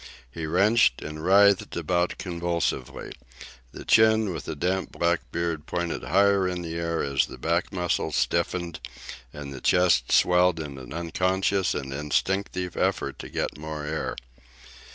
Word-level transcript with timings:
He 0.31 0.47
wrenched 0.47 1.03
and 1.03 1.23
writhed 1.23 1.75
about 1.77 2.17
convulsively. 2.17 3.11
The 3.71 3.85
chin, 3.85 4.33
with 4.33 4.45
the 4.45 4.55
damp 4.55 4.93
black 4.93 5.19
beard, 5.31 5.67
pointed 5.67 6.05
higher 6.05 6.47
in 6.47 6.63
the 6.63 6.73
air 6.73 7.03
as 7.03 7.27
the 7.27 7.37
back 7.37 7.71
muscles 7.71 8.15
stiffened 8.15 8.79
and 9.31 9.53
the 9.53 9.61
chest 9.61 10.11
swelled 10.11 10.59
in 10.59 10.79
an 10.79 10.91
unconscious 10.91 11.75
and 11.75 11.93
instinctive 11.93 12.75
effort 12.75 13.19
to 13.19 13.29
get 13.29 13.59
more 13.59 13.85
air. 13.85 14.15